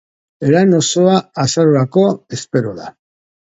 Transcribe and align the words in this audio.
Lan 0.55 0.73
osoa 0.77 1.19
azarorako 1.45 2.07
espero 2.41 2.75
da. 2.83 2.93